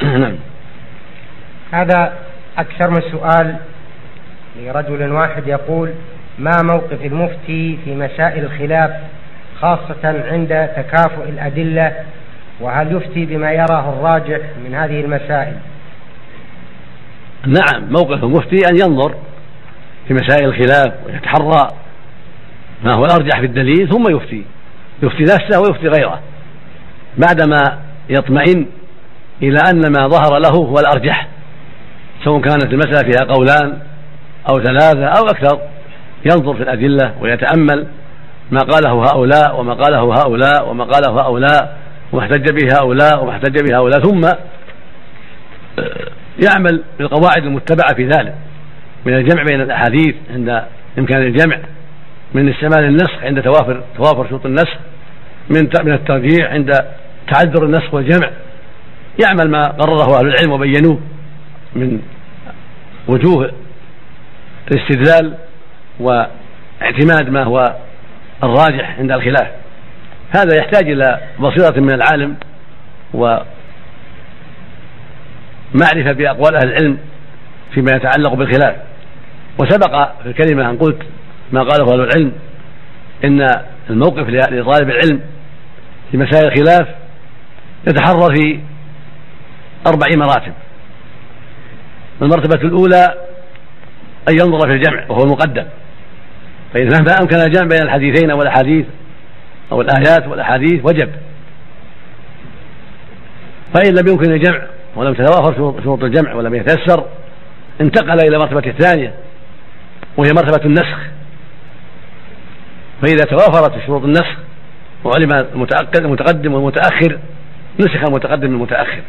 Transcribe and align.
نعم. 0.02 0.36
هذا 1.72 2.12
أكثر 2.58 2.90
من 2.90 3.00
سؤال 3.12 3.56
لرجل 4.60 5.12
واحد 5.12 5.48
يقول 5.48 5.90
ما 6.38 6.62
موقف 6.62 7.04
المفتي 7.04 7.78
في 7.84 7.94
مسائل 7.94 8.44
الخلاف 8.44 8.90
خاصة 9.60 10.24
عند 10.30 10.68
تكافؤ 10.76 11.28
الأدلة؟ 11.28 11.92
وهل 12.60 12.96
يفتي 12.96 13.26
بما 13.26 13.52
يراه 13.52 13.92
الراجح 13.92 14.40
من 14.64 14.74
هذه 14.74 15.00
المسائل؟ 15.00 15.56
نعم 17.46 17.84
موقف 17.90 18.24
المفتي 18.24 18.56
أن 18.70 18.76
ينظر 18.76 19.14
في 20.08 20.14
مسائل 20.14 20.44
الخلاف 20.44 20.92
ويتحرى 21.06 21.68
ما 22.84 22.94
هو 22.94 23.04
الأرجح 23.04 23.40
في 23.40 23.46
الدليل 23.46 23.88
ثم 23.88 24.16
يفتي. 24.16 24.44
يفتي 25.02 25.22
نفسه 25.22 25.60
ويفتي 25.60 25.88
غيره. 25.88 26.20
بعدما 27.18 27.78
يطمئن 28.08 28.66
إلى 29.42 29.58
أن 29.70 29.92
ما 29.92 30.08
ظهر 30.08 30.38
له 30.38 30.50
هو 30.50 30.74
الأرجح 30.78 31.28
سواء 32.24 32.40
كانت 32.40 32.72
المسألة 32.72 33.10
فيها 33.10 33.34
قولان 33.34 33.78
أو 34.50 34.60
ثلاثة 34.60 35.04
أو 35.04 35.24
أكثر. 35.24 35.60
ينظر 36.24 36.54
في 36.54 36.62
الأدلة 36.62 37.14
ويتأمل 37.20 37.86
ما 38.50 38.60
قاله 38.60 39.02
هؤلاء 39.02 39.60
وما 39.60 39.74
قاله 39.74 40.14
هؤلاء 40.14 40.68
وما 40.68 40.84
قاله 40.84 41.20
هؤلاء 41.20 41.76
وما 42.12 42.22
احتج 42.22 42.50
به 42.50 42.68
هؤلاء 42.80 43.22
وما 43.22 43.30
احتج 43.30 43.68
به 43.68 43.78
هؤلاء 43.78 44.00
ثم 44.00 44.20
يعمل 46.48 46.82
بالقواعد 46.98 47.42
المتبعة 47.42 47.94
في 47.94 48.04
ذلك 48.04 48.34
من 49.04 49.14
الجمع 49.14 49.42
بين 49.42 49.60
الأحاديث 49.60 50.14
عند 50.34 50.62
إمكان 50.98 51.22
الجمع 51.22 51.58
من 52.34 52.48
استعمال 52.48 52.84
النسخ 52.84 53.22
عند 53.22 53.42
توافر 53.42 53.82
توافر 53.96 54.28
شروط 54.28 54.46
النسخ 54.46 54.76
من 55.50 55.68
من 55.84 55.92
الترجيح 55.92 56.50
عند 56.50 56.70
تعذر 57.32 57.64
النسخ 57.64 57.94
والجمع. 57.94 58.30
يعمل 59.24 59.50
ما 59.50 59.62
قرره 59.62 60.18
أهل 60.18 60.26
العلم 60.26 60.52
وبينوه 60.52 61.00
من 61.74 62.00
وجوه 63.08 63.52
الاستدلال 64.70 65.34
واعتماد 66.00 67.28
ما 67.28 67.44
هو 67.44 67.76
الراجح 68.42 68.98
عند 68.98 69.12
الخلاف. 69.12 69.48
هذا 70.30 70.56
يحتاج 70.56 70.90
إلى 70.90 71.20
بصيرة 71.40 71.80
من 71.80 71.92
العالم 71.92 72.36
ومعرفة 73.14 73.42
بأقوال 76.12 76.56
أهل 76.56 76.68
العلم 76.68 76.98
فيما 77.74 77.96
يتعلق 77.96 78.34
بالخلاف. 78.34 78.76
وسبق 79.58 80.22
في 80.22 80.28
الكلمة 80.28 80.70
أن 80.70 80.78
قلت 80.78 81.02
ما 81.52 81.62
قاله 81.62 81.92
أهل 81.92 82.00
العلم 82.00 82.32
إن 83.24 83.46
الموقف 83.90 84.28
لطالب 84.28 84.90
العلم 84.90 85.20
في 86.10 86.16
مسائل 86.16 86.46
الخلاف 86.46 86.88
يتحرر 87.88 88.34
في 88.34 88.60
أربع 89.86 90.06
مراتب. 90.16 90.52
المرتبة 92.22 92.68
الأولى 92.68 93.14
أن 94.28 94.34
ينظر 94.34 94.68
في 94.68 94.74
الجمع 94.74 95.04
وهو 95.08 95.22
المقدم. 95.22 95.64
فإذا 96.74 97.00
ما 97.00 97.14
أمكن 97.20 97.36
الجمع 97.36 97.66
بين 97.68 97.82
الحديثين 97.82 98.30
أو 98.30 98.42
الأحاديث 98.42 98.86
أو 99.72 99.80
الآيات 99.80 100.26
والأحاديث 100.28 100.84
وجب. 100.84 101.10
فإن 103.74 103.94
لم 103.94 104.08
يمكن 104.08 104.32
الجمع 104.32 104.62
ولم 104.96 105.14
تتوافر 105.14 105.82
شروط 105.82 106.04
الجمع 106.04 106.34
ولم 106.34 106.54
يتيسر 106.54 107.04
انتقل 107.80 108.20
إلى 108.20 108.36
المرتبة 108.36 108.70
الثانية 108.70 109.14
وهي 110.16 110.32
مرتبة 110.32 110.64
النسخ. 110.64 110.98
فإذا 113.02 113.24
توافرت 113.24 113.86
شروط 113.86 114.02
النسخ 114.04 114.36
وعلم 115.04 115.32
المتقدم 115.32 116.54
والمتأخر 116.54 117.18
نسخ 117.80 118.04
المتقدم 118.08 118.46
المتأخر. 118.46 119.02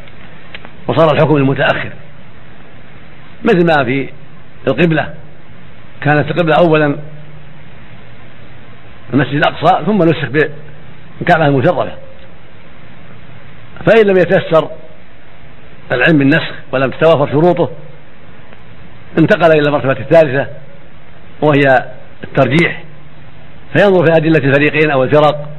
وصار 0.87 1.13
الحكم 1.13 1.37
للمتأخر 1.37 1.91
مثل 3.43 3.65
ما 3.65 3.85
في 3.85 4.09
القبلة. 4.67 5.13
كانت 6.01 6.31
القبلة 6.31 6.55
أولا 6.59 6.95
المسجد 9.13 9.33
الأقصى 9.33 9.85
ثم 9.85 9.97
نسخ 9.97 10.25
بالكعبة 10.25 11.47
المشرفة. 11.47 11.91
فإن 13.85 14.07
لم 14.07 14.17
يتيسر 14.17 14.69
العلم 15.91 16.17
بالنسخ 16.17 16.51
ولم 16.71 16.91
تتوافر 16.91 17.31
شروطه 17.31 17.69
انتقل 19.19 19.51
إلى 19.51 19.67
المرتبة 19.67 19.91
الثالثة 19.91 20.47
وهي 21.41 21.91
الترجيح. 22.23 22.83
فينظر 23.77 24.05
في 24.05 24.11
أدلة 24.17 24.49
الفريقين 24.49 24.91
أو 24.91 25.03
الفرق 25.03 25.49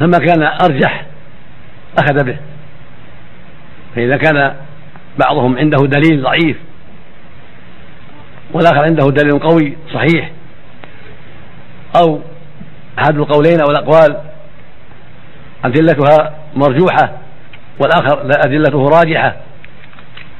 فما 0.00 0.18
كان 0.18 0.42
أرجح 0.42 1.06
أخذ 1.98 2.24
به. 2.24 2.36
فإذا 3.96 4.16
كان 4.16 4.54
بعضهم 5.18 5.58
عنده 5.58 5.78
دليل 5.86 6.22
ضعيف 6.22 6.56
والآخر 8.52 8.84
عنده 8.84 9.06
دليل 9.06 9.38
قوي 9.38 9.76
صحيح 9.94 10.30
أو 11.96 12.20
أحد 12.98 13.16
القولين 13.16 13.60
أو 13.60 13.70
الأقوال 13.70 14.20
أدلتها 15.64 16.34
مرجوحة 16.54 17.12
والآخر 17.78 18.30
أدلته 18.46 18.88
راجحة 18.88 19.36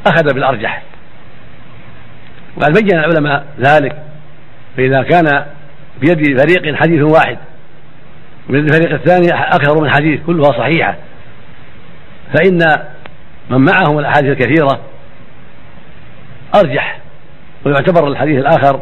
أخذ 0.06 0.34
بالأرجح 0.34 0.82
وقد 2.56 2.72
بين 2.72 2.98
العلماء 2.98 3.44
ذلك 3.60 4.02
فإذا 4.76 5.02
كان 5.02 5.46
بيد 6.00 6.40
فريق 6.40 6.74
حديث 6.74 7.02
واحد 7.02 7.38
وبيد 8.48 8.64
الفريق 8.64 8.92
الثاني 8.92 9.28
أكثر 9.32 9.80
من 9.82 9.90
حديث 9.90 10.20
كلها 10.26 10.52
صحيحة 10.52 10.96
فإن 12.34 12.58
من 13.50 13.58
معهم 13.58 13.98
الأحاديث 13.98 14.30
الكثيرة 14.30 14.80
أرجح 16.54 16.98
ويعتبر 17.64 18.08
الحديث 18.08 18.38
الآخر 18.38 18.80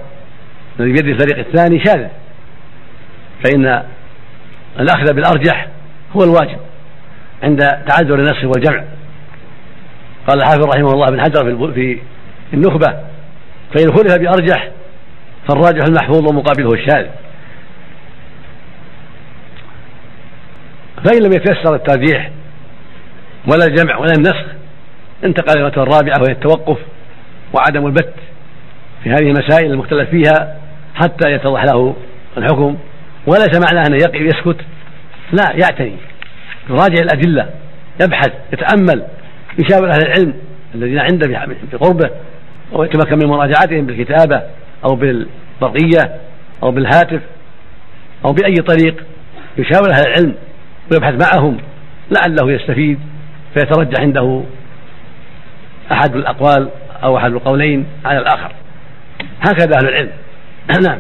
الذي 0.81 0.93
بيد 0.93 1.07
الفريق 1.07 1.39
الثاني 1.39 1.85
شاذ. 1.85 2.09
فإن 3.45 3.83
الأخذ 4.81 5.13
بالأرجح 5.15 5.69
هو 6.17 6.25
الواجب 6.25 6.59
عند 7.43 7.59
تعذر 7.61 8.15
النص 8.15 8.45
والجمع. 8.45 8.85
قال 10.29 10.39
الحافظ 10.39 10.65
رحمه 10.65 10.93
الله 10.93 11.07
بن 11.07 11.21
حجر 11.21 11.73
في 11.73 11.99
النخبة 12.55 12.87
فإن 13.75 13.93
خلف 13.93 14.17
بأرجح 14.19 14.71
فالراجح 15.49 15.85
المحفوظ 15.85 16.31
ومقابله 16.31 16.73
الشاذ. 16.73 17.07
فإن 21.05 21.23
لم 21.23 21.33
يتيسر 21.33 21.75
الترجيح 21.75 22.31
ولا 23.53 23.67
الجمع 23.67 23.97
ولا 23.97 24.13
النسخ 24.17 24.54
انتقل 25.25 25.61
إلى 25.61 25.67
الرابعة 25.67 26.21
وهي 26.21 26.33
التوقف 26.33 26.79
وعدم 27.53 27.87
البت 27.87 28.15
في 29.03 29.11
هذه 29.11 29.31
المسائل 29.31 29.71
المختلف 29.71 30.11
فيها 30.11 30.57
حتى 30.95 31.33
يتضح 31.33 31.65
له 31.65 31.97
الحكم. 32.37 32.77
وليس 33.27 33.61
معناه 33.61 33.87
أنه 33.87 33.97
يقف 33.97 34.21
يسكت. 34.21 34.57
لا 35.33 35.53
يعتني. 35.53 35.97
يراجع 36.71 37.03
الأدلة 37.03 37.51
يبحث 38.01 38.33
يتأمل 38.53 39.05
يشاور 39.59 39.91
أهل 39.91 40.07
العلم 40.07 40.35
الذين 40.75 40.99
عنده 40.99 41.47
في 41.71 41.77
قربه 41.77 42.11
ويتمكن 42.73 43.19
من 43.19 43.27
مراجعتهم 43.27 43.87
بالكتابة 43.87 44.43
أو 44.85 44.95
بالبرقية 44.95 46.21
أو 46.63 46.71
بالهاتف 46.71 47.21
أو 48.25 48.33
بأي 48.33 48.55
طريق. 48.55 49.05
يشاور 49.59 49.91
أهل 49.91 50.07
العلم 50.07 50.35
ويبحث 50.93 51.15
معهم 51.15 51.59
لعله 52.11 52.53
يستفيد 52.53 52.99
فيترجح 53.55 54.01
عنده 54.01 54.43
أحد 55.93 56.17
الأقوال 56.17 56.69
أو 57.03 57.17
أحد 57.17 57.33
القولين 57.33 57.87
على 58.05 58.19
الآخر. 58.19 58.53
هكذا 59.41 59.77
أهل 59.77 59.89
العلم. 59.89 60.11
نعم. 60.89 60.99